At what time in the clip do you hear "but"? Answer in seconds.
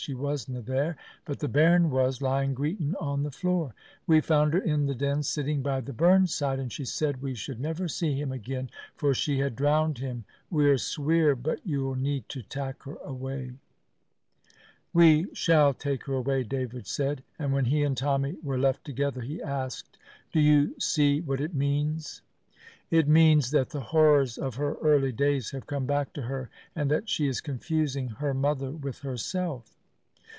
1.25-1.37, 11.35-11.59